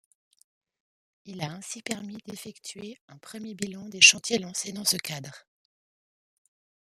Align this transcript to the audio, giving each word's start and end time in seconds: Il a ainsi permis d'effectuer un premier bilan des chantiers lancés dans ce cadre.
Il 1.25 1.41
a 1.43 1.51
ainsi 1.51 1.83
permis 1.83 2.17
d'effectuer 2.25 2.97
un 3.07 3.19
premier 3.19 3.53
bilan 3.53 3.87
des 3.87 4.01
chantiers 4.01 4.39
lancés 4.39 4.71
dans 4.71 4.83
ce 4.83 4.97
cadre. 4.97 5.45